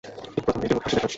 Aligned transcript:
তিনি 0.23 0.39
প্রথম 0.45 0.59
মেয়েটির 0.59 0.77
মুখে 0.77 0.87
হাসি 0.87 0.95
দেখলেন। 0.97 1.09